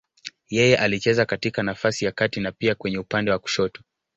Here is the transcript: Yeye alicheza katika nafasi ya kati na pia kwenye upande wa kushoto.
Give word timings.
Yeye 0.49 0.77
alicheza 0.77 1.25
katika 1.25 1.63
nafasi 1.63 2.05
ya 2.05 2.11
kati 2.11 2.39
na 2.39 2.51
pia 2.51 2.75
kwenye 2.75 2.97
upande 2.97 3.31
wa 3.31 3.39
kushoto. 3.39 3.83